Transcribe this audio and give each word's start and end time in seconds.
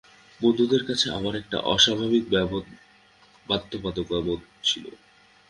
বন্ধুদের 0.39 0.83
কাছে 0.85 1.07
আমার 1.11 1.33
একটা 1.35 1.57
অস্বাভাবিক 1.73 2.23
বাধ্যবাধকতা-বোধ 3.47 4.39
ছিল। 4.63 4.85